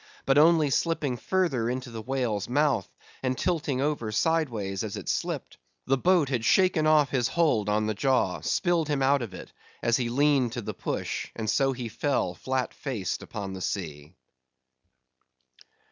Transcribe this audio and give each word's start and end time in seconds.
But 0.25 0.39
only 0.39 0.71
slipping 0.71 1.15
further 1.15 1.69
into 1.69 1.91
the 1.91 2.01
whale's 2.01 2.49
mouth, 2.49 2.89
and 3.21 3.37
tilting 3.37 3.81
over 3.81 4.11
sideways 4.11 4.83
as 4.83 4.97
it 4.97 5.07
slipped, 5.07 5.57
the 5.85 5.95
boat 5.95 6.29
had 6.29 6.43
shaken 6.43 6.87
off 6.87 7.11
his 7.11 7.27
hold 7.27 7.69
on 7.69 7.85
the 7.85 7.93
jaw; 7.93 8.39
spilled 8.41 8.87
him 8.87 9.03
out 9.03 9.21
of 9.21 9.35
it, 9.35 9.53
as 9.83 9.97
he 9.97 10.09
leaned 10.09 10.53
to 10.53 10.61
the 10.63 10.73
push; 10.73 11.29
and 11.35 11.47
so 11.51 11.71
he 11.71 11.87
fell 11.87 12.33
flat 12.33 12.73
faced 12.73 13.21
upon 13.21 13.53
the 13.53 13.61
sea. 13.61 14.15